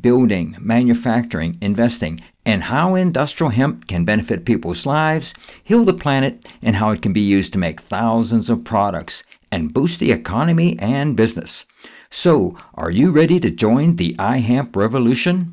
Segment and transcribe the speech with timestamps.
[0.00, 5.34] building, manufacturing, investing, and how industrial hemp can benefit people's lives,
[5.64, 9.22] heal the planet, and how it can be used to make thousands of products
[9.52, 11.64] and boost the economy and business.
[12.10, 15.52] So, are you ready to join the iHemp revolution?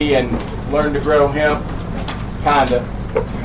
[0.00, 0.30] And
[0.70, 1.62] learned to grow hemp,
[2.44, 2.84] kinda.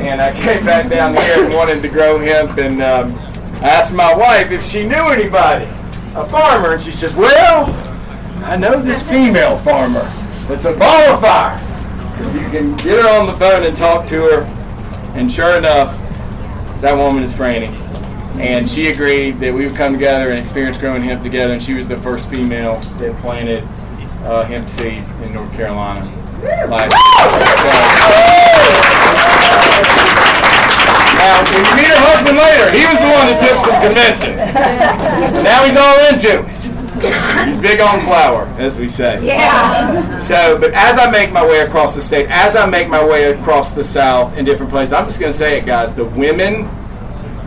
[0.02, 3.31] And I came back down here and wanted to grow hemp, and um,
[3.62, 5.66] I asked my wife if she knew anybody
[6.16, 7.68] a farmer, and she says, "Well,
[8.44, 10.04] I know this female farmer
[10.48, 11.60] that's a ball of fire.
[12.34, 14.44] You can get her on the phone and talk to her."
[15.14, 15.96] And sure enough,
[16.82, 17.70] that woman is Franny,
[18.40, 21.54] and she agreed that we would come together and experience growing hemp together.
[21.54, 23.64] And she was the first female that planted
[24.24, 26.12] uh, hemp seed in North Carolina.
[26.68, 26.90] Like,
[31.22, 34.36] now, when you meet her husband later, he was the one that took some convincing.
[35.46, 36.62] now he's all into it.
[37.46, 39.24] He's big on flower, as we say.
[39.26, 40.20] Yeah.
[40.20, 43.32] So, but as I make my way across the state, as I make my way
[43.32, 45.96] across the South in different places, I'm just going to say it, guys.
[45.96, 46.66] The women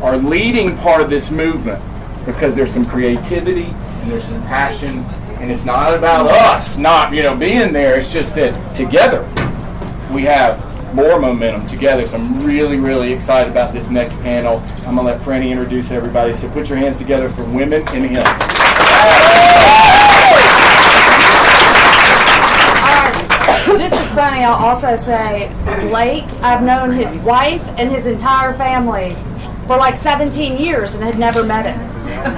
[0.03, 1.83] are leading part of this movement
[2.27, 4.99] because there's some creativity and there's some passion,
[5.41, 7.99] and it's not about us not, you know, being there.
[7.99, 9.23] It's just that together
[10.13, 10.64] we have
[10.95, 12.07] more momentum together.
[12.07, 14.63] So I'm really, really excited about this next panel.
[14.87, 16.33] I'm gonna let Franny introduce everybody.
[16.33, 18.27] So put your hands together for women in hemp.
[23.77, 24.45] This is funny.
[24.45, 25.53] I'll also say,
[25.89, 29.17] Blake, I've known his wife and his entire family
[29.67, 31.95] for like 17 years and had never met him.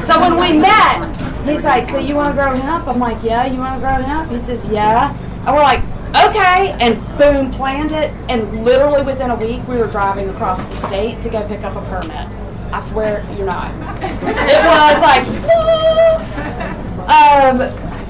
[0.06, 1.04] So when we met,
[1.44, 2.86] he's like, So you want to grow up?
[2.88, 4.30] I'm like, Yeah, you want to grow up?
[4.30, 5.14] He says, Yeah.
[5.46, 6.76] And we're like, Okay.
[6.80, 8.10] And boom, planned it.
[8.28, 11.76] And literally within a week, we were driving across the state to go pick up
[11.76, 12.28] a permit.
[12.72, 13.70] I swear you're not.
[14.22, 15.26] It was like,
[17.08, 17.58] um,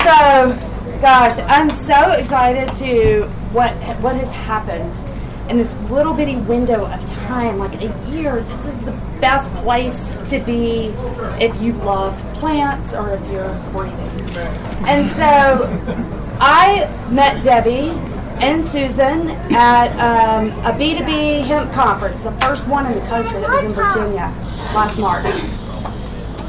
[0.01, 4.95] so, gosh, I'm so excited to what what has happened
[5.49, 8.41] in this little bitty window of time, like a year.
[8.41, 10.87] This is the best place to be
[11.41, 14.37] if you love plants or if you're breathing.
[14.87, 15.69] And so,
[16.41, 17.91] I met Debbie
[18.45, 23.49] and Susan at um, a B2B hemp conference, the first one in the country that
[23.49, 24.33] was in Virginia
[24.75, 25.25] last March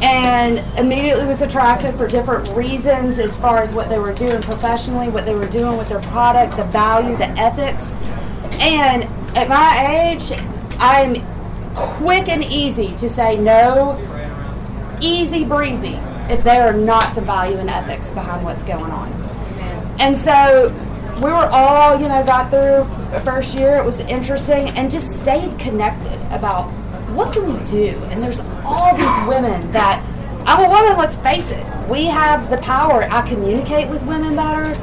[0.02, 5.10] and immediately was attracted for different reasons as far as what they were doing professionally,
[5.10, 7.96] what they were doing with their product, the value, the ethics.
[8.54, 9.04] And
[9.36, 10.32] at my age,
[10.80, 11.22] I'm
[11.76, 13.98] quick and easy to say no,
[15.02, 16.00] easy breezy,
[16.30, 19.12] if there are not some value and ethics behind what's going on.
[20.00, 20.74] And so
[21.18, 23.78] we were all, you know, got through the first year.
[23.78, 26.70] It was interesting and just stayed connected about
[27.14, 27.98] what can we do?
[28.10, 30.04] And there's all these women that
[30.46, 31.90] I'm a woman, let's face it.
[31.90, 33.04] We have the power.
[33.04, 34.80] I communicate with women better.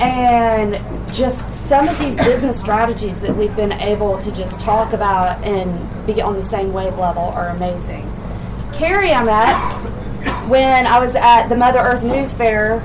[0.00, 0.80] And
[1.12, 6.06] just some of these business strategies that we've been able to just talk about and
[6.06, 8.06] be on the same wave level are amazing.
[8.74, 12.82] Cary, I met when I was at the Mother Earth News Fair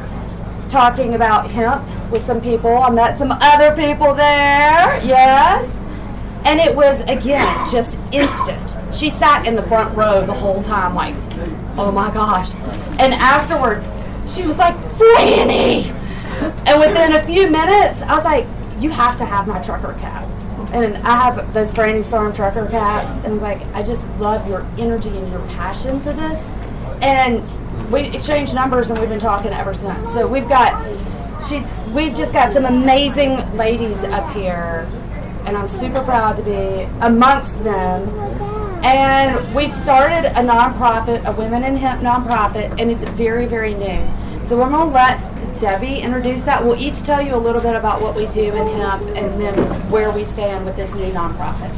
[0.70, 2.78] talking about hemp with some people.
[2.78, 5.76] I met some other people there, yes.
[6.46, 8.96] And it was, again, just instant.
[8.96, 11.16] She sat in the front row the whole time, like,
[11.78, 12.54] oh my gosh.
[12.98, 13.90] And afterwards,
[14.34, 15.94] she was like, Franny!
[16.66, 18.46] And within a few minutes, I was like,
[18.80, 20.24] you have to have my trucker cap.
[20.72, 23.26] And I have those Franny's Farm trucker caps.
[23.26, 26.40] And like, I just love your energy and your passion for this.
[27.02, 27.44] And
[27.92, 30.08] we exchanged numbers and we've been talking ever since.
[30.14, 30.86] So we've got,
[31.48, 34.88] she's, we've just got some amazing ladies up here
[35.46, 38.08] and I'm super proud to be amongst them.
[38.84, 44.08] And we've started a nonprofit, a Women in Hemp nonprofit, and it's very, very new.
[44.44, 45.20] So going to let
[45.60, 46.64] Debbie introduce that.
[46.64, 49.54] We'll each tell you a little bit about what we do in hemp and then
[49.92, 51.70] where we stand with this new nonprofit.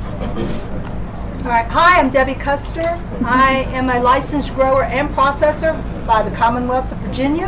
[1.40, 1.66] All right.
[1.66, 3.00] Hi, I'm Debbie Custer.
[3.26, 5.76] I am a licensed grower and processor
[6.06, 7.48] by the Commonwealth of Virginia.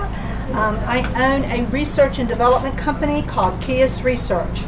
[0.53, 4.65] Um, I own a research and development company called Kias Research.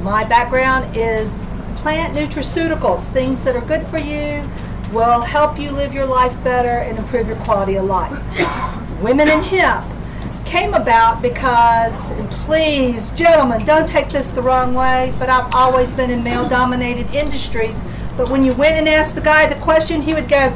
[0.00, 1.36] My background is
[1.76, 4.48] plant nutraceuticals, things that are good for you,
[4.94, 8.18] will help you live your life better and improve your quality of life.
[9.02, 9.91] Women in Hemp
[10.52, 15.90] came about because, and please, gentlemen, don't take this the wrong way, but I've always
[15.92, 17.82] been in male dominated industries.
[18.18, 20.50] But when you went and asked the guy the question, he would go,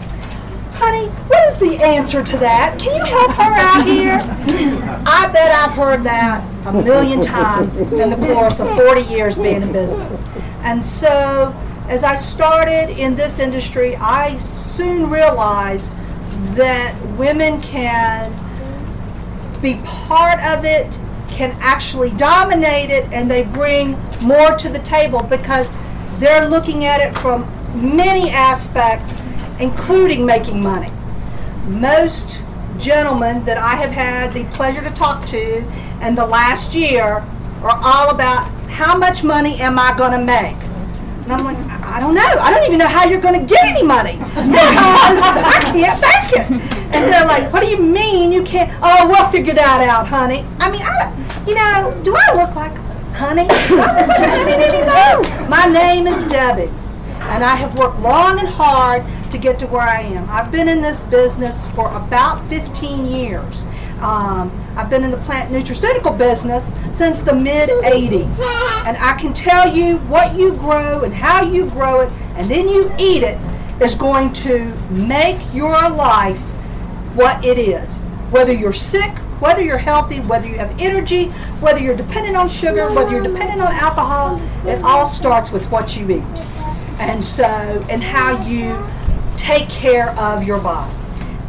[0.75, 2.79] Honey, what is the answer to that?
[2.79, 4.21] Can you help her out here?
[5.07, 9.63] I bet I've heard that a million times in the course of 40 years being
[9.63, 10.23] in business.
[10.61, 11.55] And so,
[11.89, 15.91] as I started in this industry, I soon realized
[16.55, 18.31] that women can
[19.63, 20.87] be part of it,
[21.29, 23.93] can actually dominate it, and they bring
[24.23, 25.75] more to the table because
[26.19, 29.21] they're looking at it from many aspects,
[29.61, 30.91] including making money.
[31.67, 32.41] Most
[32.79, 35.59] gentlemen that I have had the pleasure to talk to
[36.03, 37.25] in the last year
[37.63, 40.66] are all about how much money am I going to make?
[41.27, 42.23] And I'm like, I don't know.
[42.23, 46.41] I don't even know how you're going to get any money because I can't make
[46.41, 46.51] it.
[46.95, 48.71] And they're like, what do you mean you can't?
[48.81, 50.45] Oh, we'll figure that out, honey.
[50.61, 52.77] I mean, I don't, you know, do I look like
[53.13, 53.49] honey?
[53.51, 55.49] I look like honey?
[55.49, 56.71] My name is Debbie,
[57.19, 59.03] and I have worked long and hard
[59.33, 60.31] to get to where I am.
[60.31, 63.65] I've been in this business for about 15 years.
[64.01, 68.39] Um, I've been in the plant nutraceutical business since the mid 80s.
[68.87, 72.69] And I can tell you what you grow and how you grow it, and then
[72.69, 73.39] you eat it,
[73.81, 76.39] is going to make your life
[77.15, 77.97] what it is.
[78.31, 81.27] Whether you're sick, whether you're healthy, whether you have energy,
[81.61, 85.97] whether you're dependent on sugar, whether you're dependent on alcohol, it all starts with what
[85.97, 86.23] you eat.
[86.99, 87.45] And so,
[87.91, 88.77] and how you
[89.37, 90.93] take care of your body.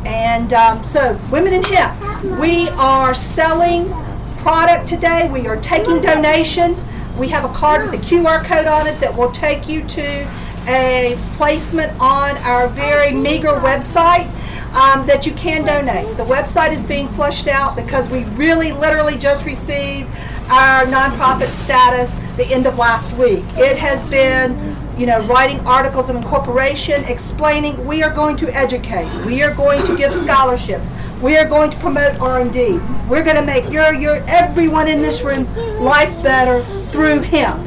[0.06, 3.90] And um, so, Women in Hemp, we are selling
[4.38, 5.30] product today.
[5.30, 6.84] We are taking donations.
[7.18, 10.28] We have a card with a QR code on it that will take you to
[10.68, 14.28] a placement on our very meager website
[14.74, 16.18] um, that you can donate.
[16.18, 20.10] The website is being flushed out because we really literally just received
[20.50, 23.44] our nonprofit status the end of last week.
[23.58, 29.08] It has been you know, writing articles of incorporation, explaining we are going to educate,
[29.26, 30.90] we are going to give scholarships,
[31.22, 32.80] we are going to promote R&D.
[33.10, 35.50] We're going to make your your everyone in this room's
[35.80, 36.62] life better
[36.92, 37.58] through him.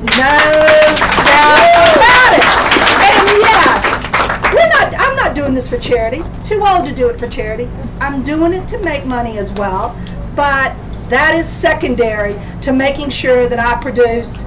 [0.00, 2.44] No doubt about it.
[3.06, 4.94] And yes, we're not.
[4.98, 6.22] I'm not doing this for charity.
[6.44, 7.68] Too old to do it for charity.
[8.00, 9.96] I'm doing it to make money as well,
[10.34, 10.74] but
[11.08, 14.42] that is secondary to making sure that I produce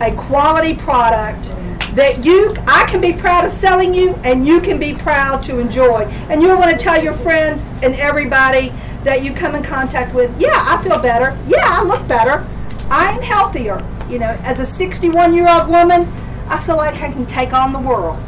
[0.00, 1.52] a quality product
[1.94, 5.58] that you I can be proud of selling you and you can be proud to
[5.58, 6.04] enjoy.
[6.28, 8.72] And you'll want to tell your friends and everybody
[9.04, 11.36] that you come in contact with, yeah, I feel better.
[11.48, 12.46] Yeah, I look better.
[12.90, 13.84] I'm healthier.
[14.08, 16.02] You know, as a 61 year old woman,
[16.48, 18.18] I feel like I can take on the world.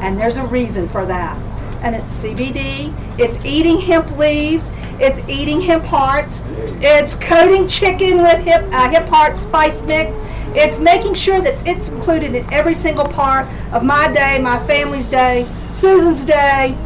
[0.00, 1.36] And there's a reason for that.
[1.82, 4.68] And it's CBD, it's eating hemp leaves,
[5.00, 6.42] it's eating hemp hearts,
[6.80, 10.14] it's coating chicken with hip, uh, hemp heart spice mix
[10.54, 15.06] it's making sure that it's included in every single part of my day, my family's
[15.06, 16.76] day, Susan's day.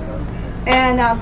[0.66, 1.16] And uh,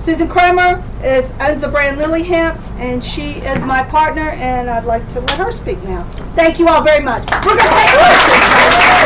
[0.00, 4.84] Susan Cromer is owns the brand Lily Hemp, and she is my partner, and I'd
[4.84, 6.04] like to let her speak now.
[6.34, 7.22] Thank you all very much.
[7.44, 8.99] We're going to take a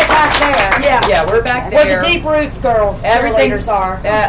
[0.00, 0.90] right back there.
[0.90, 1.08] Yeah.
[1.08, 1.78] Yeah, we're back there.
[1.78, 2.00] Where there.
[2.00, 3.94] the deep roots girls Everything's- cheerleaders are.
[4.04, 4.28] Uh,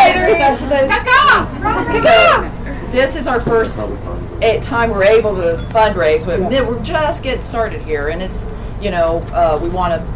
[0.00, 3.78] Cheerleaders, that's the- so this is our first
[4.42, 6.24] eh, time we're able to fundraise.
[6.26, 8.46] But We're just getting started here, and it's
[8.80, 10.06] you know uh, we want to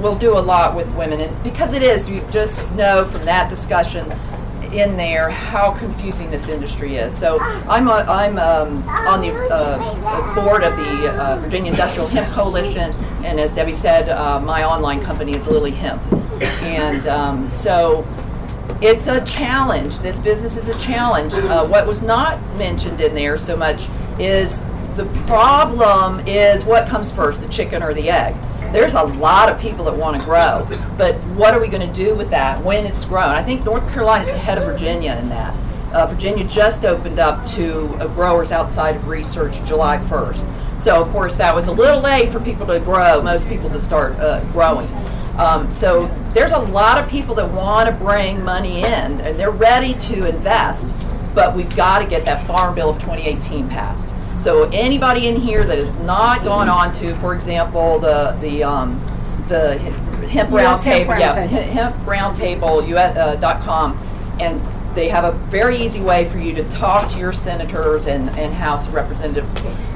[0.00, 3.48] we'll do a lot with women, and because it is, you just know from that
[3.48, 4.10] discussion
[4.74, 7.16] in there how confusing this industry is.
[7.16, 7.38] So
[7.68, 12.92] I'm a, I'm um, on the uh, board of the uh, Virginia Industrial Hemp Coalition,
[13.24, 16.02] and as Debbie said, uh, my online company is Lily Hemp,
[16.62, 18.06] and um, so
[18.80, 19.98] it's a challenge.
[20.00, 21.34] This business is a challenge.
[21.34, 23.86] Uh, what was not mentioned in there so much
[24.18, 24.60] is
[24.96, 28.34] the problem is what comes first, the chicken or the egg.
[28.74, 30.66] There's a lot of people that want to grow,
[30.98, 33.30] but what are we going to do with that when it's grown?
[33.30, 35.56] I think North Carolina is ahead of Virginia in that.
[35.94, 40.80] Uh, Virginia just opened up to uh, growers outside of research July 1st.
[40.80, 43.80] So, of course, that was a little late for people to grow, most people to
[43.80, 44.88] start uh, growing.
[45.38, 48.84] Um, so there's a lot of people that want to bring money in
[49.20, 50.92] and they're ready to invest,
[51.32, 54.13] but we've got to get that Farm Bill of 2018 passed.
[54.44, 59.00] So anybody in here that has not gone on to, for example, the the um,
[59.48, 61.48] the hemp US Hemp roundtable, yeah, Roundtable.
[61.48, 63.98] he- hemp roundtable US, uh, dot com,
[64.40, 64.60] and
[64.94, 68.52] they have a very easy way for you to talk to your senators and, and
[68.52, 69.48] House representative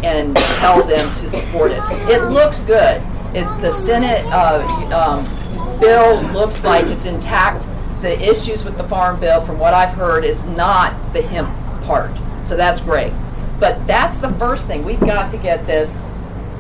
[0.03, 1.83] and tell them to support it.
[2.09, 3.03] It looks good.
[3.35, 4.65] It, the Senate uh,
[4.97, 7.69] um, bill looks like it's intact.
[8.01, 11.51] the issues with the farm bill, from what I've heard, is not the hemp
[11.85, 12.11] part.
[12.45, 13.13] So that's great.
[13.59, 14.85] But that's the first thing.
[14.85, 16.01] We've got to get this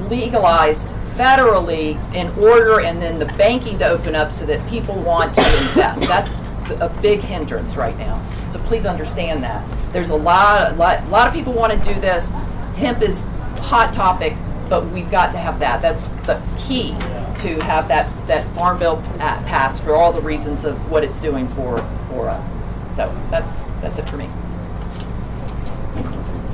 [0.08, 5.34] legalized federally in order and then the banking to open up so that people want
[5.34, 6.02] to invest.
[6.02, 6.32] That's
[6.80, 8.22] a big hindrance right now.
[8.50, 9.64] So please understand that.
[9.92, 12.30] There's a lot, a lot, a lot of people want to do this.
[12.76, 13.22] Hemp is
[13.60, 14.34] hot topic,
[14.68, 15.82] but we've got to have that.
[15.82, 16.90] That's the key
[17.38, 21.20] to have that, that farm bill pa- passed for all the reasons of what it's
[21.20, 21.78] doing for,
[22.08, 22.48] for us.
[22.94, 24.28] So that's, that's it for me.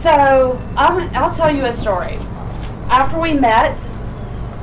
[0.05, 2.19] So I'm, I'll tell you a story.
[2.91, 3.75] After we met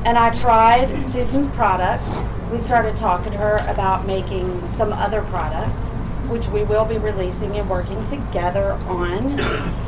[0.06, 2.16] and I tried Susan's products,
[2.52, 5.82] we started talking to her about making some other products,
[6.30, 9.40] which we will be releasing and working together on.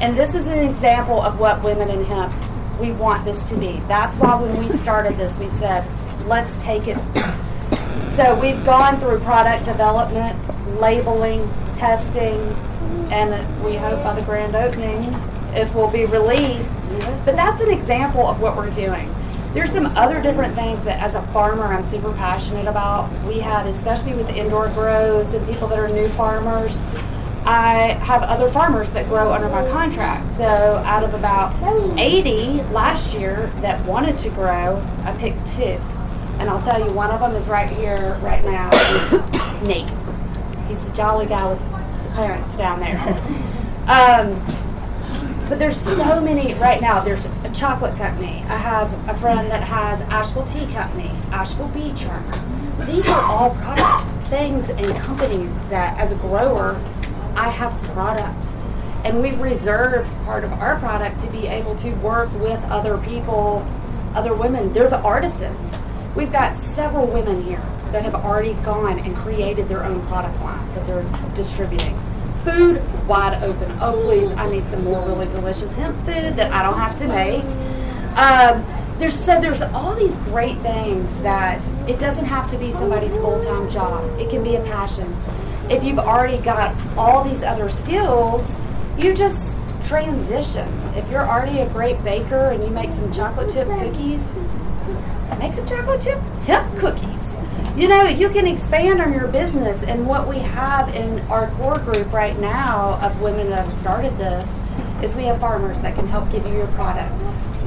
[0.02, 2.34] And this is an example of what Women in Hemp
[2.82, 3.74] we want this to be.
[3.88, 5.88] That's why when we started this, we said,
[6.26, 6.98] let's take it.
[8.08, 10.36] So we've gone through product development,
[10.80, 12.40] labeling, testing,
[13.12, 15.14] and we hope by the grand opening
[15.56, 16.84] it will be released.
[17.26, 19.14] But that's an example of what we're doing.
[19.54, 23.12] There's some other different things that, as a farmer, I'm super passionate about.
[23.24, 26.84] We had, especially with indoor grows and people that are new farmers,
[27.46, 30.32] I have other farmers that grow under my contract.
[30.32, 31.54] So out of about
[32.00, 35.78] 80 last year that wanted to grow, I picked two.
[36.40, 38.70] And I'll tell you, one of them is right here, right now.
[39.62, 39.90] Nate.
[40.68, 43.00] He's the jolly guy with the parents down there.
[43.84, 44.42] Um,
[45.50, 47.02] but there's so many right now.
[47.02, 48.44] There's a chocolate company.
[48.48, 52.86] I have a friend that has Asheville Tea Company, Asheville Bee Charmer.
[52.86, 56.80] These are all product things and companies that, as a grower,
[57.36, 58.54] I have product.
[59.06, 63.66] And we've reserved part of our product to be able to work with other people,
[64.16, 64.72] other women.
[64.74, 65.78] They're the artisans.
[66.16, 70.74] We've got several women here that have already gone and created their own product lines
[70.76, 71.96] that they're distributing.
[72.44, 73.72] Food wide open.
[73.80, 77.08] Oh, please, I need some more really delicious hemp food that I don't have to
[77.08, 77.44] make.
[78.18, 78.66] Um,
[79.00, 83.70] there's so there's all these great things that it doesn't have to be somebody's full-time
[83.70, 84.04] job.
[84.20, 85.14] It can be a passion.
[85.70, 88.60] If you've already got all these other skills,
[88.98, 90.68] you just transition.
[90.96, 94.24] If you're already a great baker and you make some chocolate chip cookies,
[95.40, 97.33] make some chocolate chip hemp cookies.
[97.76, 99.82] You know, you can expand on your business.
[99.82, 104.16] And what we have in our core group right now of women that have started
[104.18, 104.60] this
[105.02, 107.12] is we have farmers that can help give you your product.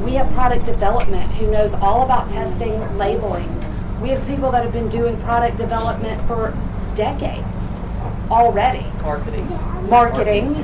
[0.05, 3.49] We have product development who knows all about testing, labeling.
[4.01, 6.57] We have people that have been doing product development for
[6.95, 7.45] decades
[8.31, 8.87] already.
[9.03, 9.49] Marketing.
[9.89, 10.55] Marketing.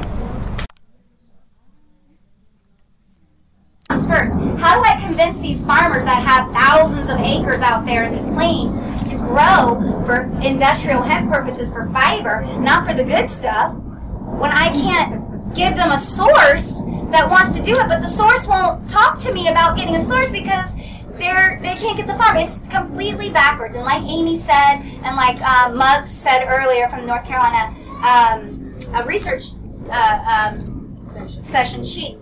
[3.89, 8.15] First, how do I convince these farmers that have thousands of acres out there in
[8.15, 13.75] these plains to grow for industrial hemp purposes for fiber, not for the good stuff,
[13.75, 18.47] when I can't give them a source that wants to do it, but the source
[18.47, 20.71] won't talk to me about getting a source because
[21.19, 22.37] they're they can't get the farm.
[22.37, 23.77] It's completely backwards.
[23.77, 29.05] And like Amy said, and like uh, Muggs said earlier from North Carolina, um, a
[29.05, 29.53] research
[29.91, 32.17] uh, um, session she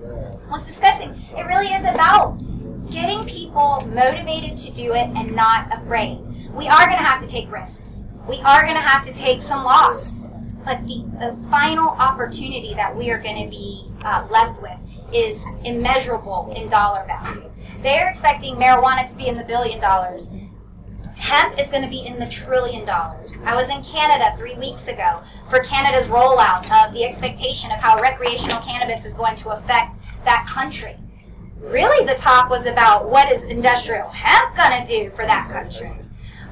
[0.50, 1.10] was discussing.
[1.36, 2.38] It really is about
[2.90, 6.18] getting people motivated to do it and not afraid.
[6.54, 8.02] We are going to have to take risks.
[8.28, 10.24] We are going to have to take some loss.
[10.64, 14.76] But the, the final opportunity that we are going to be uh, left with
[15.12, 17.50] is immeasurable in dollar value.
[17.82, 20.30] They're expecting marijuana to be in the billion dollars.
[21.16, 23.32] Hemp is going to be in the trillion dollars.
[23.44, 28.00] I was in Canada three weeks ago for Canada's rollout of the expectation of how
[28.00, 30.96] recreational cannabis is going to affect that country.
[31.58, 35.92] Really, the talk was about what is industrial hemp going to do for that country.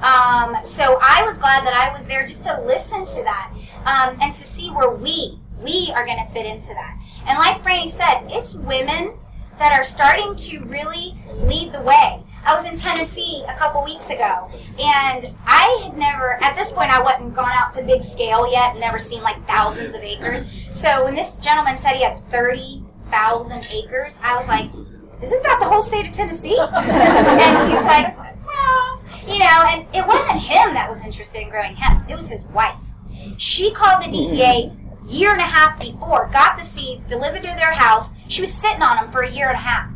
[0.01, 3.51] Um, so I was glad that I was there just to listen to that
[3.85, 6.97] um, and to see where we we are going to fit into that.
[7.27, 9.13] And like Franny said, it's women
[9.57, 12.23] that are starting to really lead the way.
[12.45, 16.89] I was in Tennessee a couple weeks ago, and I had never, at this point,
[16.89, 20.45] I wasn't gone out to big scale yet, never seen like thousands of acres.
[20.71, 24.69] So when this gentleman said he had 30,000 acres, I was like,
[25.21, 26.57] isn't that the whole state of Tennessee?
[26.73, 28.98] and he's like, well,
[29.29, 32.43] you know, and it wasn't him that was interested in growing hemp, it was his
[32.45, 32.79] wife.
[33.37, 34.35] She called the mm-hmm.
[34.35, 34.71] DEA
[35.09, 38.11] year and a half before, got the seeds, delivered to their house.
[38.27, 39.91] She was sitting on them for a year and a half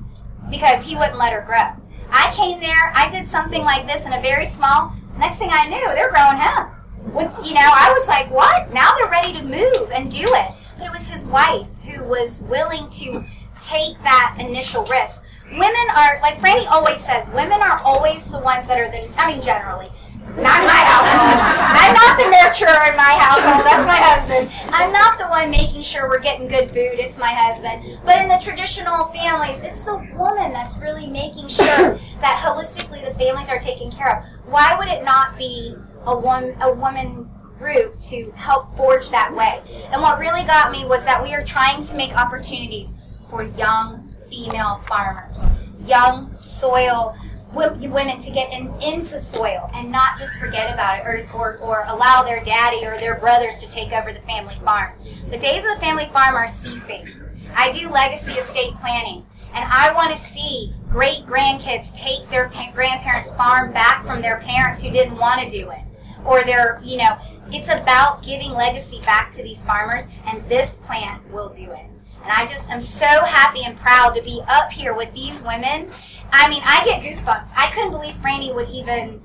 [0.50, 1.68] because he wouldn't let her grow.
[2.10, 4.94] I came there, I did something like this in a very small.
[5.18, 6.70] Next thing I knew, they're growing hemp.
[7.12, 8.72] When, you know, I was like, what?
[8.74, 10.52] Now they're ready to move and do it.
[10.78, 13.26] But it was his wife who was willing to
[13.62, 15.23] take that initial risk.
[15.54, 19.32] Women are, like Franny always says, women are always the ones that are the, I
[19.32, 19.90] mean, generally,
[20.36, 21.38] Not in my household.
[21.78, 23.66] I'm not the nurturer in my household.
[23.66, 24.50] That's my husband.
[24.74, 26.98] I'm not the one making sure we're getting good food.
[26.98, 28.00] It's my husband.
[28.04, 33.14] But in the traditional families, it's the woman that's really making sure that holistically the
[33.14, 34.50] families are taken care of.
[34.50, 37.30] Why would it not be a woman, a woman
[37.60, 39.62] group to help forge that way?
[39.92, 42.96] And what really got me was that we are trying to make opportunities
[43.30, 44.03] for young
[44.34, 45.38] female farmers,
[45.86, 47.16] young soil
[47.54, 51.86] women to get in, into soil and not just forget about it or, or, or
[51.88, 54.92] allow their daddy or their brothers to take over the family farm.
[55.30, 57.08] The days of the family farm are ceasing.
[57.56, 59.24] I do legacy estate planning,
[59.54, 64.38] and I want to see great grandkids take their pa- grandparents' farm back from their
[64.40, 65.82] parents who didn't want to do it,
[66.26, 67.16] or their, you know,
[67.52, 71.93] it's about giving legacy back to these farmers, and this plan will do it.
[72.24, 75.92] And I just am so happy and proud to be up here with these women.
[76.32, 77.50] I mean, I get goosebumps.
[77.56, 79.22] I couldn't believe Franny would even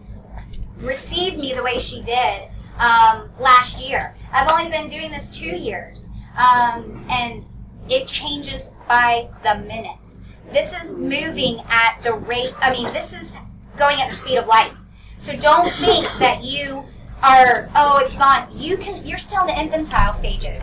[0.78, 4.14] receive me the way she did um, last year.
[4.32, 7.44] I've only been doing this two years, um, and
[7.88, 10.16] it changes by the minute.
[10.52, 13.36] This is moving at the rate, I mean, this is
[13.76, 14.72] going at the speed of light.
[15.18, 16.84] So don't think that you
[17.22, 18.48] are, oh, it's gone.
[18.54, 20.62] You can, you're still in the infantile stages.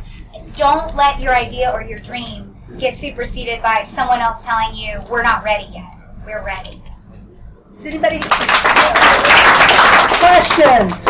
[0.56, 5.22] Don't let your idea or your dream get superseded by someone else telling you, we're
[5.24, 5.98] not ready yet.
[6.26, 6.82] We're ready.
[7.76, 8.20] Does anybody?
[10.20, 11.06] Questions?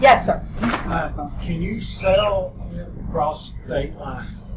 [0.00, 0.40] Yes, sir.
[0.86, 2.56] Uh, Can you sell
[3.08, 4.56] across state lines?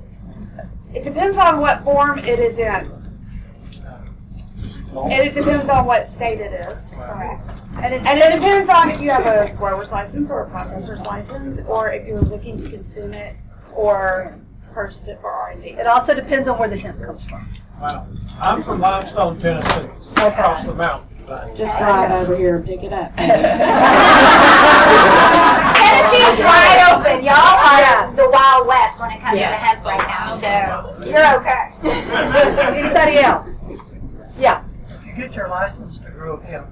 [0.93, 2.93] It depends on what form it is in.
[4.95, 6.87] And it depends on what state it is.
[6.93, 7.61] Correct.
[7.81, 11.03] And it, and it depends on if you have a grower's license or a processor's
[11.05, 13.35] license, or if you're looking to consume it
[13.77, 14.35] or
[14.73, 15.69] purchase it for R and D.
[15.69, 17.47] It also depends on where the hemp comes from.
[17.79, 18.07] Wow.
[18.41, 21.07] I'm from Limestone, Tennessee, across the mountain.
[21.55, 23.15] Just drive over here and pick it up.
[25.77, 27.23] Tennessee's wide open.
[27.23, 28.11] Y'all are Yeah.
[28.15, 29.49] the Wild West when it comes Yeah.
[29.51, 31.71] to hemp right now, so you're okay.
[32.81, 33.47] Anybody else?
[34.39, 34.63] Yeah.
[34.89, 36.67] If you get your license to grow hemp,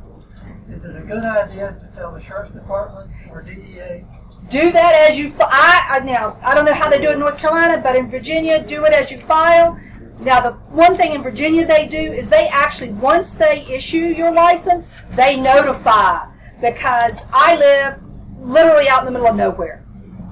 [0.70, 4.06] is it a good idea to tell the sheriff's department or DEA?
[4.50, 5.32] Do that as you.
[5.32, 7.96] Fi- I, I now I don't know how they do it in North Carolina, but
[7.96, 9.80] in Virginia, do it as you file.
[10.20, 14.32] Now the one thing in Virginia they do is they actually once they issue your
[14.32, 16.28] license, they notify
[16.62, 18.02] because I live
[18.40, 19.84] literally out in the middle of nowhere.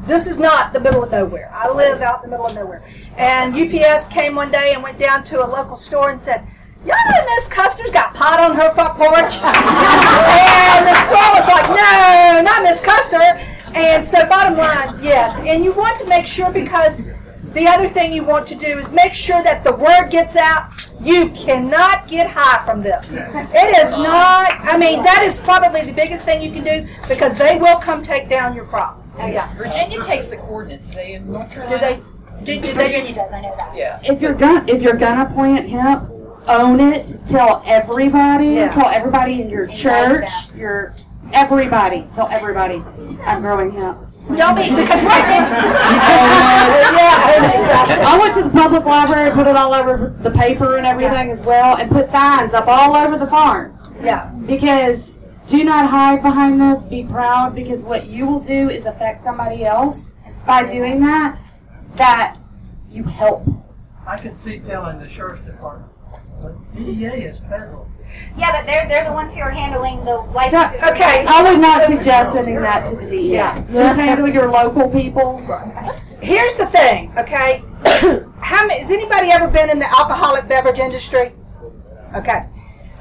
[0.06, 1.50] This is not the middle of nowhere.
[1.54, 2.84] I live out in the middle of nowhere.
[3.18, 6.46] And UPS came one day and went down to a local store and said,
[6.86, 9.40] Y'all know Miss Custer's got pot on her front porch?
[9.40, 13.53] and the store was like, No, not Miss Custer.
[13.76, 15.40] And so, bottom line, yes.
[15.46, 17.02] And you want to make sure because
[17.54, 20.70] the other thing you want to do is make sure that the word gets out.
[21.02, 23.12] You cannot get high from this.
[23.12, 27.38] It is not, I mean, that is probably the biggest thing you can do because
[27.38, 29.06] they will come take down your crops.
[29.18, 29.54] Oh, yeah.
[29.56, 30.90] Virginia takes the coordinates.
[30.92, 32.02] They in North Do Carolina.
[32.40, 32.46] they?
[32.46, 32.88] Do, do they?
[32.88, 33.76] Virginia does, I know that.
[33.76, 34.00] Yeah.
[34.04, 36.10] if you're gonna if you're gonna plant hemp,
[36.48, 37.18] own it.
[37.28, 38.48] Tell everybody.
[38.48, 38.72] Yeah.
[38.72, 40.30] Tell everybody in your church.
[40.56, 40.94] Your
[41.34, 42.08] everybody.
[42.16, 42.82] Tell everybody.
[43.26, 44.00] I'm growing hemp.
[44.36, 45.50] Don't be, because right there,
[46.94, 48.06] yeah, exactly.
[48.06, 51.44] I went to the public library, put it all over the paper and everything as
[51.44, 53.78] well, and put signs up all over the farm.
[54.02, 54.32] Yeah.
[54.46, 55.12] Because
[55.48, 56.84] do not hide behind this.
[56.84, 60.16] Be proud because what you will do is affect somebody else
[60.48, 61.38] by doing that.
[61.96, 62.38] That
[62.90, 63.46] you help.
[64.08, 65.92] I could see telling the sheriff's department,
[66.42, 67.90] but DEA is federal.
[68.38, 70.82] Yeah, but they're, they're the ones who are handling the licenses.
[70.82, 71.26] Okay.
[71.28, 73.34] I would not suggest sending that to the DEA.
[73.34, 73.64] Yeah.
[73.72, 75.38] Just handle your local people.
[76.22, 77.64] Here's the thing, okay?
[78.40, 81.32] How many, has anybody ever been in the alcoholic beverage industry?
[82.16, 82.44] Okay.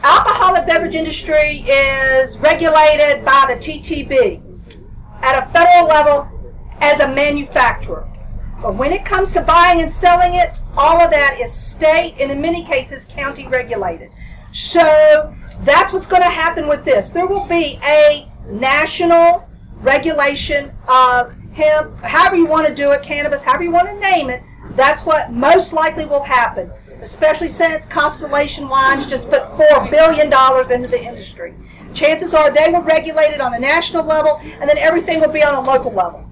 [0.03, 4.42] Alcoholic beverage industry is regulated by the TTB
[5.22, 6.29] at a federal level
[6.81, 8.07] as a manufacturer.
[8.61, 12.31] But when it comes to buying and selling it, all of that is state and
[12.31, 14.11] in many cases county regulated.
[14.52, 15.34] So
[15.64, 17.10] that's what's going to happen with this.
[17.10, 19.48] There will be a national
[19.80, 24.30] regulation of hemp, however you want to do it, cannabis, however you want to name
[24.30, 24.42] it.
[24.70, 30.26] That's what most likely will happen, especially since Constellation Wines just put $4 billion
[30.72, 31.54] into the industry.
[31.94, 35.42] Chances are they will regulate it on a national level, and then everything will be
[35.42, 36.24] on a local level.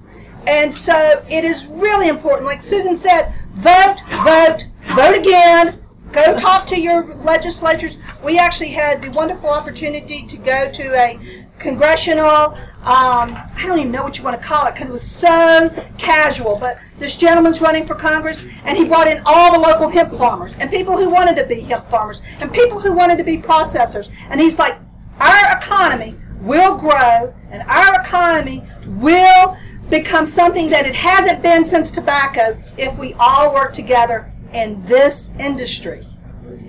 [0.46, 4.64] And so it is really important, like Susan said, vote, vote,
[4.96, 5.79] vote again.
[6.12, 7.96] Go talk to your legislatures.
[8.24, 11.18] We actually had the wonderful opportunity to go to a
[11.60, 15.08] congressional, um, I don't even know what you want to call it because it was
[15.08, 19.88] so casual, but this gentleman's running for Congress and he brought in all the local
[19.88, 23.24] hemp farmers and people who wanted to be hemp farmers and people who wanted to
[23.24, 24.10] be processors.
[24.30, 24.76] And he's like,
[25.20, 29.56] our economy will grow and our economy will
[29.90, 35.30] become something that it hasn't been since tobacco if we all work together in this
[35.38, 36.06] industry.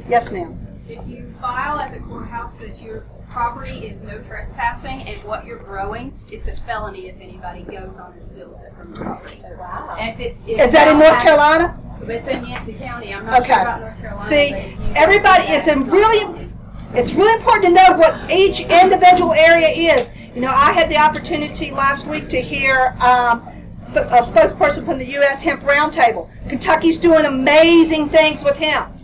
[0.07, 0.57] Yes, ma'am.
[0.87, 5.59] If you file at the courthouse that your property is no trespassing and what you're
[5.59, 9.37] growing, it's a felony if anybody goes on and steals it from your property.
[9.57, 9.95] Wow.
[9.99, 11.77] And if it's if Is that in North Carolina?
[12.03, 13.13] It's in Yancey County.
[13.13, 14.01] I'm not sure about North Okay.
[14.01, 14.27] Carolina.
[14.27, 16.49] See, but you- everybody, it's a really,
[16.93, 20.11] it's really important to know what each individual area is.
[20.35, 23.47] You know, I had the opportunity last week to hear um,
[23.95, 25.43] a spokesperson from the U.S.
[25.43, 26.29] Hemp Roundtable.
[26.47, 28.95] Kentucky's doing amazing things with hemp.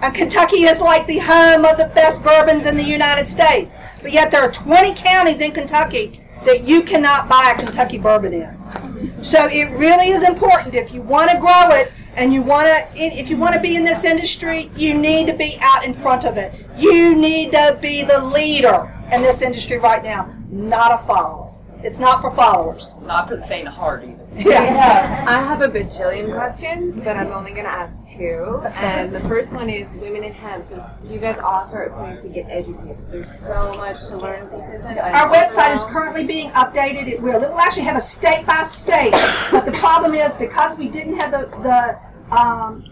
[0.00, 3.74] And Kentucky is like the home of the best bourbons in the United States.
[4.00, 8.32] But yet there are 20 counties in Kentucky that you cannot buy a Kentucky bourbon
[8.32, 9.24] in.
[9.24, 12.86] So it really is important if you want to grow it and you want to
[12.96, 16.24] if you want to be in this industry, you need to be out in front
[16.24, 16.52] of it.
[16.76, 21.47] You need to be the leader in this industry right now, not a follower.
[21.82, 22.90] It's not for followers.
[23.02, 24.24] Not for the faint of heart either.
[24.38, 25.24] Yeah.
[25.26, 28.62] I have a bajillion questions, but I'm only going to ask two.
[28.74, 30.68] And the first one is Women in Hemp.
[30.68, 32.96] Does, do you guys offer a place to get educated?
[33.10, 34.98] There's so much to learn with this business.
[34.98, 37.08] I Our don't website is currently being updated.
[37.08, 37.42] It will.
[37.42, 39.12] It will actually have a state by state.
[39.50, 42.84] But the problem is because we didn't have the the um,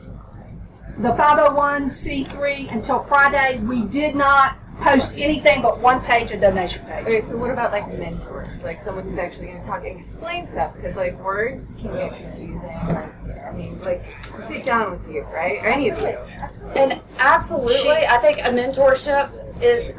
[0.98, 7.02] the 501c3 until Friday, we did not post anything but one page, a donation page.
[7.06, 8.62] Okay, so what about like mentors?
[8.62, 10.74] Like someone who's actually going to talk and explain stuff?
[10.76, 12.60] Because like words can get confusing.
[12.88, 14.04] Like, I mean, like
[14.36, 15.58] to sit down with you, right?
[15.62, 16.18] Or any of you.
[16.74, 19.30] And absolutely, I think a mentorship
[19.62, 19.94] is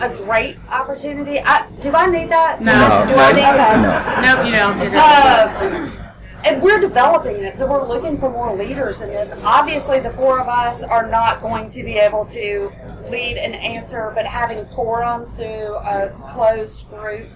[0.00, 1.38] a great opportunity.
[1.40, 2.60] I, do I need that?
[2.62, 2.72] No.
[2.72, 3.36] Do I No.
[3.36, 4.22] need that?
[4.22, 4.34] No.
[4.34, 4.78] Nope, you don't.
[4.92, 4.96] You're.
[4.96, 5.98] Uh,
[6.44, 9.30] and we're developing it, so we're looking for more leaders in this.
[9.44, 12.72] Obviously, the four of us are not going to be able to
[13.10, 17.28] lead and answer, but having forums through a closed group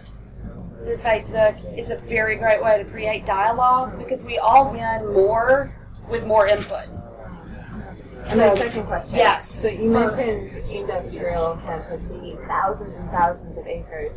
[0.78, 5.68] through Facebook is a very great way to create dialogue because we all win more
[6.08, 6.86] with more input.
[8.28, 9.14] And my second question.
[9.14, 9.50] Yes.
[9.60, 14.12] So you mentioned industrial hemp would need thousands and thousands of acres.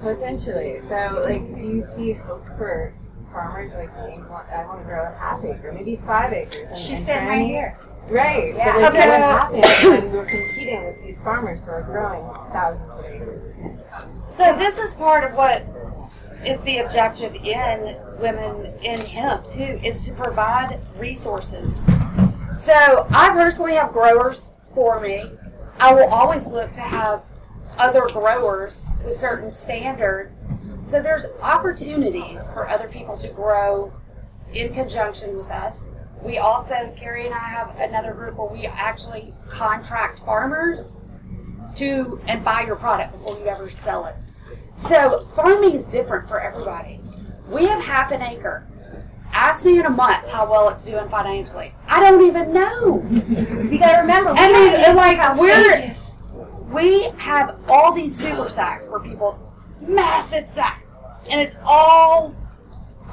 [0.00, 0.80] Potentially.
[0.88, 2.92] So, like, do you see hope for
[3.32, 4.22] farmers like me?
[4.52, 6.62] I want to grow a half acre, maybe five acres.
[6.62, 7.74] And, She's and sitting right here.
[8.08, 8.54] Right.
[8.54, 8.72] Yeah.
[8.72, 9.08] But like, Okay.
[9.08, 13.42] what happens when we're competing with these farmers who are growing thousands of acres?
[13.42, 14.30] of?
[14.32, 15.64] So this is part of what
[16.44, 21.72] is the objective in Women in Hemp too, is to provide resources.
[22.58, 25.24] So I personally have growers for me.
[25.80, 27.22] I will always look to have
[27.78, 30.38] other growers with certain standards.
[30.90, 33.92] So there's opportunities for other people to grow
[34.54, 35.88] in conjunction with us.
[36.26, 40.96] We also, Cary and I have another group where we actually contract farmers
[41.76, 44.16] to and buy your product before you ever sell it.
[44.76, 47.00] So farming is different for everybody.
[47.48, 48.66] We have half an acre.
[49.32, 51.72] Ask me in a month how well it's doing financially.
[51.86, 53.04] I don't even know.
[53.70, 56.00] You gotta remember, we I mean, have and like we're stages.
[56.70, 59.38] we have all these super sacks where people
[59.80, 62.34] massive sacks, and it's all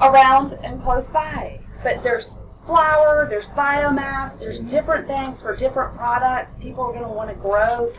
[0.02, 1.60] around and close by.
[1.84, 6.56] But there's flower, there's biomass, there's different things for different products.
[6.56, 7.92] People are going to want to grow.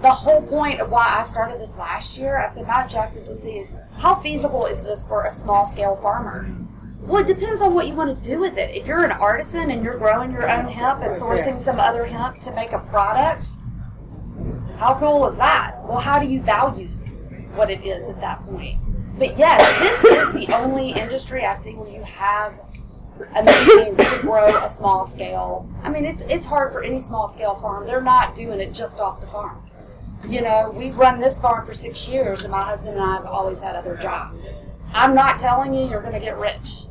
[0.00, 3.34] The whole point of why I started this last year, I said my objective to
[3.34, 6.52] see is how feasible is this for a small scale farmer.
[7.02, 8.74] Well, it depends on what you want to do with it.
[8.76, 12.38] If you're an artisan and you're growing your own hemp and sourcing some other hemp
[12.38, 13.48] to make a product,
[14.76, 15.76] how cool is that?
[15.84, 16.88] Well, how do you value
[17.54, 18.78] what it is at that point?
[19.18, 22.54] But yes, this is the only industry I see where you have
[23.34, 25.68] a means to grow a small scale.
[25.82, 27.86] I mean, it's it's hard for any small scale farm.
[27.86, 29.62] They're not doing it just off the farm.
[30.26, 33.26] You know, we've run this farm for six years, and my husband and I have
[33.26, 34.44] always had other jobs.
[34.94, 36.84] I'm not telling you you're going to get rich,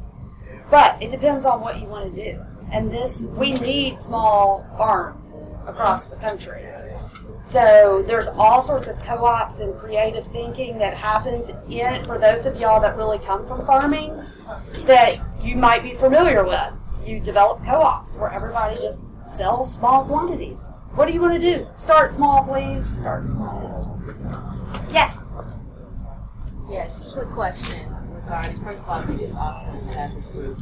[0.70, 2.42] but it depends on what you want to do.
[2.72, 6.66] And this, we need small farms across the country.
[7.44, 12.60] So there's all sorts of co-ops and creative thinking that happens in for those of
[12.60, 14.24] y'all that really come from farming
[14.82, 16.74] that you might be familiar with.
[17.06, 19.02] You develop co-ops where everybody just
[19.36, 20.68] sells small quantities.
[20.96, 21.68] What do you want to do?
[21.74, 22.86] Start small, please.
[23.00, 24.00] Start small.
[24.92, 25.18] Yes.
[26.70, 30.58] Yes, quick question regarding, first of all, I think it's awesome to have this group.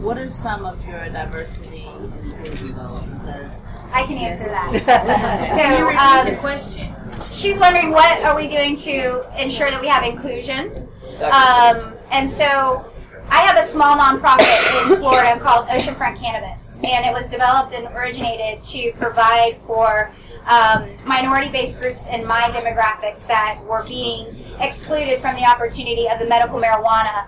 [0.00, 3.06] What are some of your diversity and inclusion goals?
[3.06, 4.84] Because I can answer Yes.
[4.86, 5.46] that.
[5.56, 6.94] Can you so, um, the question?
[7.30, 10.88] She's wondering what are we doing to ensure that we have inclusion.
[11.22, 12.90] Um, and so,
[13.30, 17.86] I have a small nonprofit in Florida called Oceanfront Cannabis, and it was developed and
[17.88, 20.10] originated to provide for
[20.46, 26.26] um, minority-based groups in my demographics that were being excluded from the opportunity of the
[26.26, 27.26] medical marijuana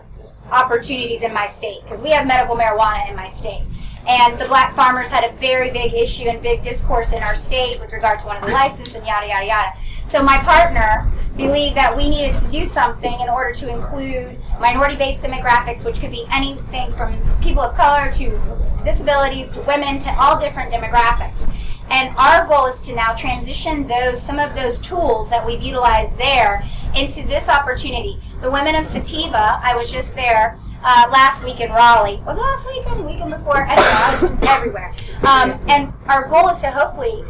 [0.50, 3.62] opportunities in my state because we have medical marijuana in my state.
[4.06, 7.80] And the black farmers had a very big issue and big discourse in our state
[7.80, 9.72] with regard to one of the licenses and yada yada yada.
[10.06, 15.20] So my partner believed that we needed to do something in order to include minority-based
[15.20, 18.40] demographics, which could be anything from people of color to
[18.84, 21.50] disabilities to women to all different demographics.
[21.90, 26.16] And our goal is to now transition those some of those tools that we've utilized
[26.18, 26.66] there
[26.96, 28.20] into this opportunity.
[28.42, 32.20] The women of Sativa, I was just there uh, last week in Raleigh.
[32.24, 33.00] Was it last weekend?
[33.00, 33.66] The weekend before?
[33.68, 33.76] I
[34.20, 34.48] don't know.
[34.48, 34.94] Everywhere.
[35.28, 37.24] Um, and our goal is to hopefully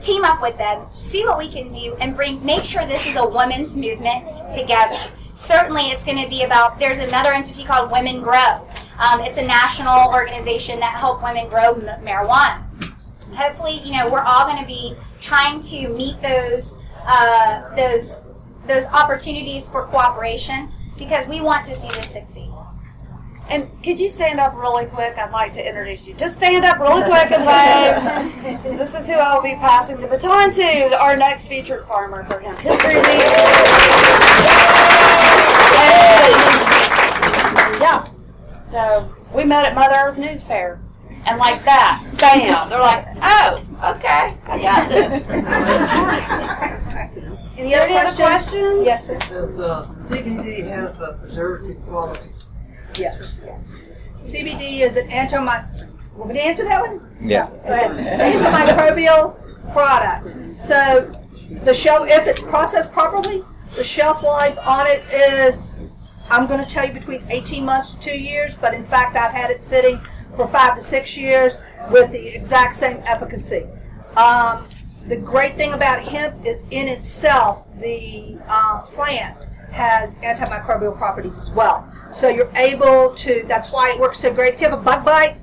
[0.00, 3.16] team up with them, see what we can do, and bring make sure this is
[3.16, 4.96] a women's movement together.
[5.34, 6.78] Certainly, it's going to be about.
[6.78, 8.66] There's another entity called Women Grow.
[8.98, 12.62] Um, it's a national organization that help women grow m- marijuana.
[13.34, 18.22] Hopefully, you know we're all going to be trying to meet those uh, those
[18.66, 22.49] those opportunities for cooperation because we want to see this succeed.
[23.50, 25.18] And could you stand up really quick?
[25.18, 26.14] I'd like to introduce you.
[26.14, 28.62] Just stand up really quick and wave.
[28.78, 32.38] this is who I will be passing the baton to, our next featured farmer for
[32.38, 32.54] him.
[32.58, 33.04] History Week.
[37.80, 38.06] Yeah.
[38.70, 40.80] So we met at Mother Earth News Fair.
[41.26, 43.62] And like that, bam, they're like, oh,
[43.96, 45.22] okay, I got this.
[47.58, 48.86] Any Any other questions?
[48.86, 49.18] Yes, sir.
[49.28, 52.39] Does uh, CBD have uh, preservative qualities?
[52.98, 53.36] Yes.
[54.14, 55.38] CBD is an anti
[56.16, 57.00] Want me to answer that one?
[57.22, 57.48] Yeah.
[57.48, 58.20] Go ahead.
[58.20, 60.28] Antimicrobial product.
[60.66, 61.12] So
[61.64, 63.42] the shelf, if it's processed properly,
[63.76, 65.80] the shelf life on it is,
[66.28, 69.32] I'm going to tell you between 18 months to two years, but in fact I've
[69.32, 70.00] had it sitting
[70.36, 71.54] for five to six years
[71.90, 73.66] with the exact same efficacy.
[74.16, 74.68] Um,
[75.08, 81.50] the great thing about hemp is in itself, the um, plant has antimicrobial properties as
[81.50, 81.90] well.
[82.12, 84.54] So you're able to, that's why it works so great.
[84.54, 85.36] If you have a bug bite,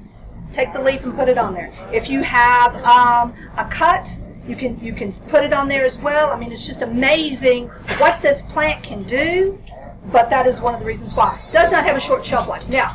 [0.53, 1.73] take the leaf and put it on there.
[1.93, 4.09] If you have um, a cut,
[4.47, 6.31] you can you can put it on there as well.
[6.31, 7.67] I mean, it's just amazing
[7.99, 9.61] what this plant can do.
[10.11, 11.37] But that is one of the reasons why.
[11.49, 12.69] It does not have a short shelf life.
[12.69, 12.87] Now,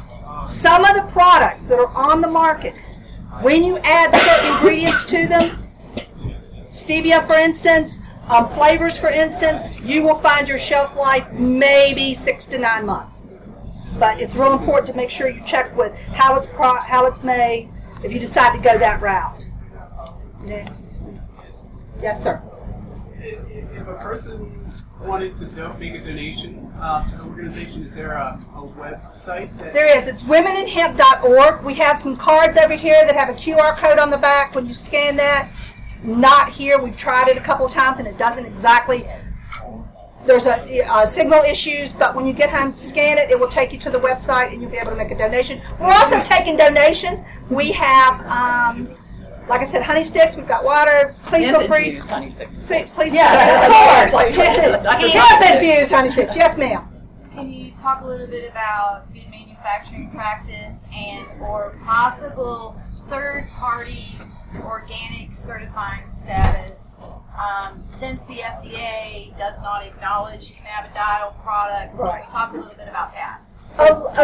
[0.47, 2.75] some of the products that are on the market,
[3.43, 5.69] when you add certain ingredients to them,
[6.71, 12.47] stevia, for instance, um, flavors, for instance, you will find your shelf life maybe six
[12.47, 13.29] to nine months.
[13.99, 17.23] But it's real important to make sure you check with how it's pro- how it's
[17.23, 17.69] made
[18.03, 19.45] if you decide to go that route.
[20.43, 20.87] Next.
[22.01, 22.43] Yes, sir.
[23.19, 24.59] If a person
[25.01, 29.57] wanted to do- make a donation uh, to the organization, is there a, a website
[29.59, 30.09] that There is.
[30.09, 31.63] It's womeninhemp.org.
[31.65, 34.55] We have some cards over here that have a QR code on the back.
[34.55, 35.49] When you scan that,
[36.05, 36.81] not here.
[36.81, 39.07] We've tried it a couple of times and it doesn't exactly.
[40.25, 43.31] There's a, uh signal issues, but when you get home, scan it.
[43.31, 45.61] It will take you to the website and you'll be able to make a donation.
[45.81, 47.21] We're also taking donations.
[47.51, 48.89] We have, um,
[49.49, 50.37] like I said, honey sticks.
[50.37, 51.13] We've got water.
[51.27, 51.97] Please feel free.
[51.97, 52.57] Honey sticks.
[52.69, 54.13] Please, please Yeah, of course.
[54.15, 55.51] like- not honey sticks.
[55.51, 56.37] infused honey sticks.
[56.37, 56.89] Yes, ma'am.
[57.35, 64.17] Can you talk a little bit about good manufacturing practice and or possible third party
[64.61, 66.89] organic certifying status?
[67.39, 72.25] Um, since the FDA does not acknowledge cannabidiol products, can Right.
[72.27, 73.39] you talk a little bit about that?
[73.79, 74.23] Oh, oh,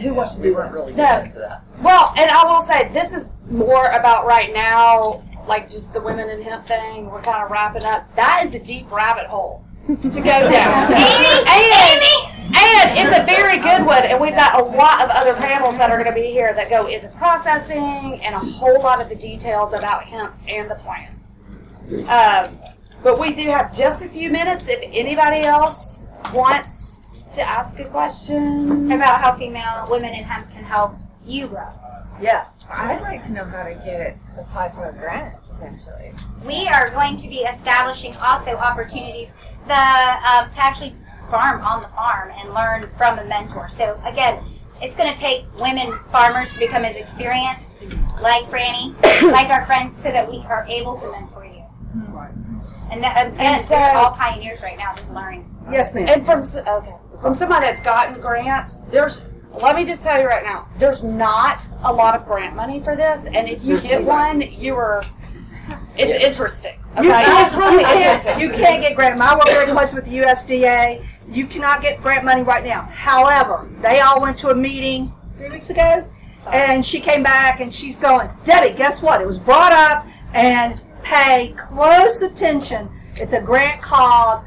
[0.00, 1.20] Who wants to be We weren't really No.
[1.20, 1.62] into that?
[1.80, 6.28] Well, and I will say this is more about right now, like just the women
[6.28, 7.08] in hemp thing.
[7.08, 8.12] We're kind of wrapping up.
[8.16, 10.92] That is a deep rabbit hole to go down.
[10.92, 12.02] and,
[12.54, 14.04] and it's a very good one.
[14.04, 16.70] And we've got a lot of other panels that are going to be here that
[16.70, 21.14] go into processing and a whole lot of the details about hemp and the plant.
[22.08, 22.58] Um,
[23.02, 27.84] but we do have just a few minutes if anybody else wants to ask a
[27.84, 30.94] question about how female women in hemp can help
[31.26, 31.68] you grow.
[32.20, 32.46] Yeah.
[32.70, 36.12] I'd like to know how to get apply for a grant potentially.
[36.44, 39.32] We are going to be establishing also opportunities
[39.66, 40.94] the, um, to actually
[41.30, 43.68] farm on the farm and learn from a mentor.
[43.68, 44.42] So again,
[44.80, 47.82] it's going to take women farmers to become as experienced,
[48.20, 48.94] like Franny,
[49.32, 51.54] like our friends, so that we are able to mentor you.
[52.90, 55.44] And, that, um, again, And we're all pioneers right now, just learning.
[55.70, 56.08] Yes, ma'am.
[56.08, 59.24] And from okay, from somebody that's gotten grants, there's.
[59.62, 62.94] Let me just tell you right now, there's not a lot of grant money for
[62.94, 65.02] this, and if you get one, you are.
[65.96, 66.78] It's interesting.
[66.96, 68.40] Okay, You it's can't, really you, can't, interesting.
[68.40, 69.32] you can't get grant money.
[69.32, 71.04] I work very close with the USDA.
[71.30, 72.82] You cannot get grant money right now.
[72.82, 76.04] However, they all went to a meeting three weeks ago,
[76.52, 79.20] and she came back and she's going, Debbie, guess what?
[79.20, 82.88] It was brought up, and pay close attention.
[83.16, 84.44] It's a grant called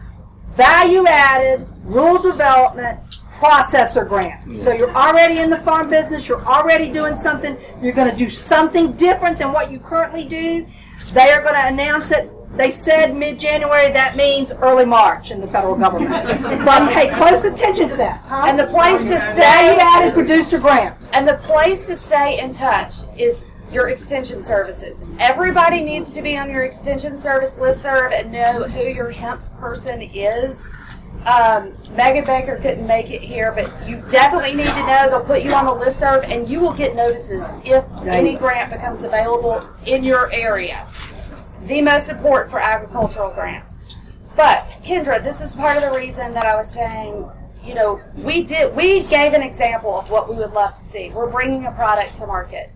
[0.56, 3.00] value added, rural development,
[3.40, 4.52] processor grant.
[4.64, 8.30] So you're already in the farm business, you're already doing something, you're going to do
[8.30, 10.68] something different than what you currently do.
[11.14, 12.32] They are going to announce it.
[12.56, 16.12] They said mid January, that means early March in the federal government.
[16.66, 18.22] but pay close attention to that.
[18.28, 18.44] huh?
[18.48, 20.96] And the place to stay- Value added producer grant.
[21.14, 25.08] And the place to stay in touch is your extension services.
[25.18, 30.02] Everybody needs to be on your extension service listserv and know who your hemp person
[30.14, 30.68] is.
[31.26, 35.08] Um, Megan Baker couldn't make it here, but you definitely need to know.
[35.10, 39.04] They'll put you on the listserv, and you will get notices if any grant becomes
[39.04, 40.86] available in your area.
[41.64, 43.74] The most important for agricultural grants.
[44.36, 47.30] But Kendra, this is part of the reason that I was saying,
[47.64, 51.12] you know, we did we gave an example of what we would love to see.
[51.14, 52.72] We're bringing a product to market.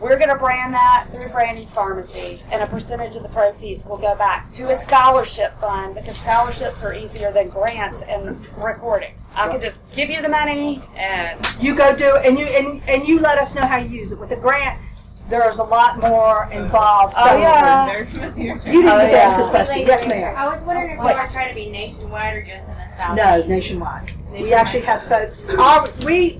[0.00, 3.96] We're going to brand that through Franny's Farmacy, and a percentage of the proceeds will
[3.96, 9.14] go back to a scholarship fund because scholarships are easier than grants and recording.
[9.34, 12.82] I can just give you the money and You go do it, and you and,
[12.88, 14.18] and you let us know how you use it.
[14.18, 14.80] With a grant,
[15.28, 17.14] there's a lot more involved.
[17.16, 17.86] Oh, yeah.
[17.86, 18.54] Very familiar.
[18.54, 19.86] You didn't Oh, get to oh, ask this question.
[19.86, 20.34] Yes, ma'am.
[20.36, 21.16] I was wondering if you Wait.
[21.16, 23.16] were trying to be nationwide or just in the south.
[23.16, 24.12] No, nationwide.
[24.32, 25.46] We actually have folks.
[25.58, 26.38] All, we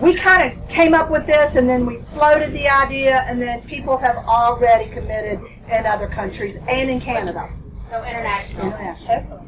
[0.00, 3.62] we kind of came up with this, and then we floated the idea, and then
[3.62, 7.50] people have already committed in other countries and in Canada.
[7.90, 8.62] So international.
[8.62, 9.46] Oh, international.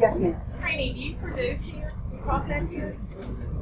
[0.00, 0.40] Yes, ma'am.
[0.62, 1.92] Rainey, do you produce here?
[2.12, 2.96] You process here?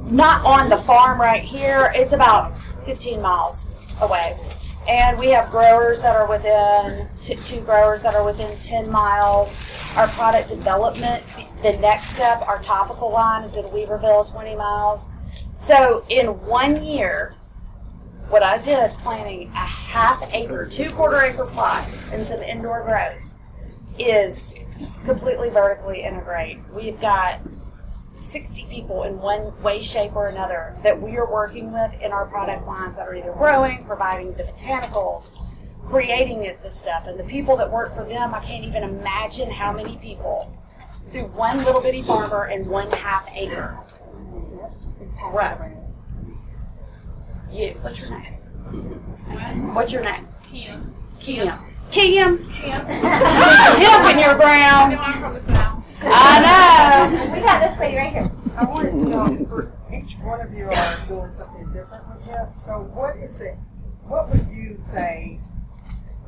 [0.05, 1.91] not on the farm right here.
[1.95, 4.37] It's about 15 miles away.
[4.87, 9.57] And we have growers that are within, t- two growers that are within 10 miles.
[9.97, 11.23] Our product development,
[11.63, 15.09] the next step, our topical line is in Weaverville, 20 miles.
[15.57, 17.33] So in one year,
[18.29, 23.35] what I did planting a half acre, two quarter acre plots and some indoor grows
[23.97, 24.53] is
[25.05, 26.59] completely vertically integrate.
[26.73, 27.39] We've got
[28.15, 32.25] 60 people in one way, shape, or another that we are working with in our
[32.25, 35.31] product lines that are either growing, providing the botanicals,
[35.85, 37.07] creating it, this stuff.
[37.07, 40.51] And the people that work for them, I can't even imagine how many people
[41.11, 43.77] through one little bitty farmer and one half acre.
[45.31, 45.75] Right.
[47.51, 48.33] You, what's your name?
[49.73, 50.27] What's your name?
[50.49, 50.93] Kim.
[51.19, 51.47] Kim.
[51.91, 52.37] Kim.
[52.37, 52.37] Kim.
[52.47, 52.85] Kim.
[52.85, 54.93] Hemp in your ground.
[54.93, 55.84] No, I'm from the south.
[56.01, 57.33] I know.
[57.33, 58.31] We got this lady right here.
[58.57, 62.49] I wanted to know, for each one of you are doing something different with hemp.
[62.57, 63.55] So what is the,
[64.07, 65.39] what would you say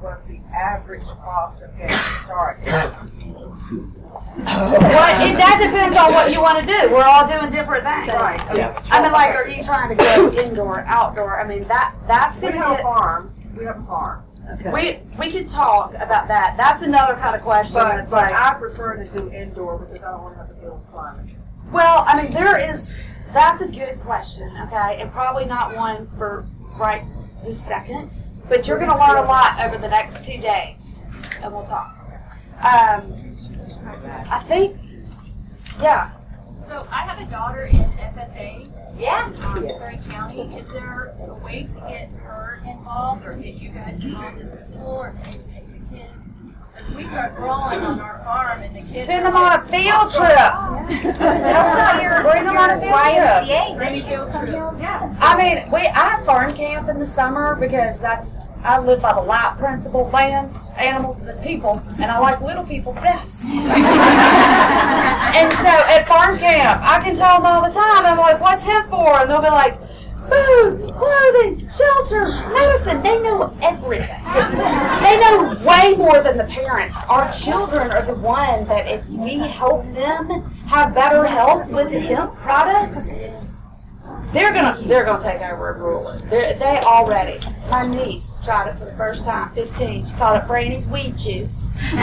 [0.02, 2.66] was the average cost of getting started?
[2.68, 3.58] Well,
[5.26, 6.90] it, that depends on what you want to do.
[6.92, 8.12] We're all doing different things.
[8.14, 8.40] Right.
[8.56, 8.80] Yeah.
[8.92, 11.40] I mean, like, are you trying to go indoor, outdoor?
[11.42, 12.84] I mean, that that's We gonna have a get.
[12.84, 14.24] farm, we have a farm.
[14.72, 16.56] We we could talk about that.
[16.58, 17.76] That's another kind of question.
[17.76, 20.50] But, that's but like, I prefer to do indoor because I don't want to have
[20.50, 21.36] to deal with climate.
[21.72, 22.94] well, I mean, there is.
[23.34, 24.50] That's a good question.
[24.64, 26.46] Okay, and probably not one for
[26.78, 27.04] right
[27.44, 28.12] this second.
[28.48, 31.00] But you're going to learn a lot over the next two days,
[31.44, 31.94] and we'll talk.
[32.64, 33.14] Um,
[34.30, 34.80] I think,
[35.82, 36.12] yeah.
[36.68, 38.72] So I have a daughter in FFA.
[38.98, 39.32] Yeah.
[39.44, 40.42] Um, Surry County.
[40.56, 44.58] Is there a way to get her involved or get you guys involved in the
[44.58, 46.58] school or take, take the kids?
[46.80, 49.06] If we start growing on our farm and the kids.
[49.06, 50.54] Send them on a field trip.
[52.28, 53.78] Bring them on a field trip.
[53.78, 54.82] Bring a field trip.
[54.82, 55.16] Yeah.
[55.20, 58.30] I mean, we I have farm camp in the summer because that's
[58.64, 62.94] I live by the light principle, land, animals, than people, and I like little people
[62.94, 63.46] best.
[63.50, 63.58] and
[65.54, 68.06] so at farm camp, I can tell them all the time.
[68.06, 69.80] I'm like, "What's hemp for?" And they'll be like,
[70.30, 74.24] "Food, clothing, shelter, medicine." They know everything.
[75.04, 76.96] They know way more than the parents.
[77.10, 82.00] Our children are the one that if we help them have better health with the
[82.00, 82.98] hemp products,
[84.34, 86.24] they're gonna they're gonna take over and rule it.
[86.30, 87.40] They're, they already.
[87.72, 90.06] My niece tried it for the first time, 15.
[90.06, 91.72] She called it Franny's weed juice.
[91.94, 91.98] My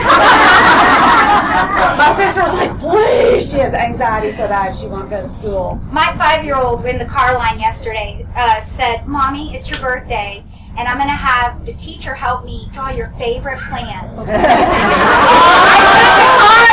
[2.16, 3.50] sister was like, please.
[3.50, 5.76] She has anxiety so bad she won't go to school.
[5.90, 10.42] My five-year-old in the car line yesterday uh, said, "Mommy, it's your birthday,
[10.78, 14.18] and I'm gonna have the teacher help me draw your favorite plant."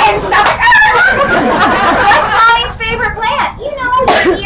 [0.08, 0.48] and stuff.
[2.12, 3.60] What's mommy's favorite plant?
[3.60, 4.40] You know, and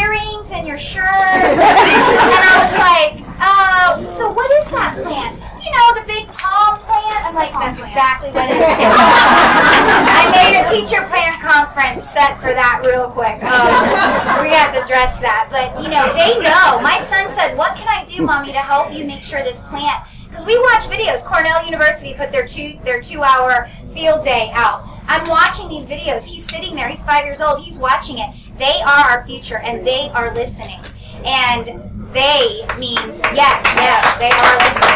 [0.75, 1.07] your shirt.
[1.07, 5.39] and I was like, uh, so what is that plant?
[5.63, 7.23] You know, the big palm plant.
[7.23, 8.75] I'm like, that's exactly what it is.
[10.19, 13.39] I made a teacher parent conference set for that real quick.
[13.39, 16.83] Um, we have to address that, but you know, they know.
[16.83, 20.03] My son said, "What can I do, mommy, to help you make sure this plant?"
[20.27, 21.23] Because we watch videos.
[21.23, 24.83] Cornell University put their two their two hour field day out.
[25.07, 26.23] I'm watching these videos.
[26.23, 26.89] He's sitting there.
[26.89, 27.63] He's five years old.
[27.63, 28.29] He's watching it.
[28.57, 30.79] They are our future, and they are listening.
[31.25, 31.65] And
[32.13, 34.95] they means yes, yes, they are listening.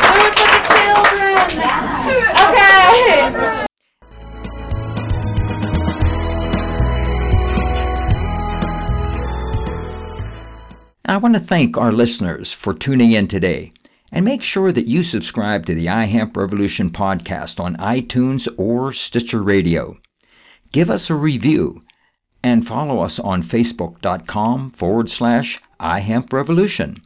[0.00, 1.36] For the children.
[2.40, 3.66] Okay.
[11.04, 13.74] I want to thank our listeners for tuning in today.
[14.10, 19.42] And make sure that you subscribe to the iHemp Revolution podcast on iTunes or Stitcher
[19.42, 19.98] Radio.
[20.72, 21.82] Give us a review
[22.42, 26.98] and follow us on facebook.com forward slash iHempRevolution.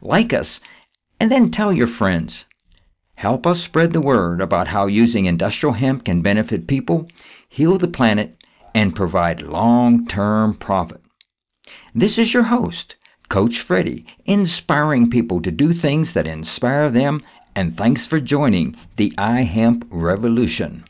[0.00, 0.60] Like us
[1.22, 2.46] and then tell your friends.
[3.14, 7.06] Help us spread the word about how using industrial hemp can benefit people,
[7.48, 8.36] heal the planet,
[8.74, 11.00] and provide long term profit.
[11.94, 12.96] This is your host,
[13.30, 17.22] Coach Freddie, inspiring people to do things that inspire them,
[17.54, 20.84] and thanks for joining the iHemp Revolution.